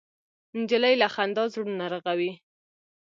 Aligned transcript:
نجلۍ 0.59 0.93
له 1.01 1.07
خندا 1.13 1.43
زړونه 1.53 1.85
رغوي. 1.93 2.31